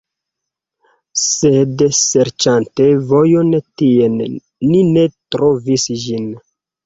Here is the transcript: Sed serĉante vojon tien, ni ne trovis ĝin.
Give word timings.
Sed 1.23 1.83
serĉante 1.97 2.87
vojon 3.11 3.53
tien, 3.81 4.15
ni 4.71 4.81
ne 4.95 5.05
trovis 5.35 5.87
ĝin. 6.07 6.27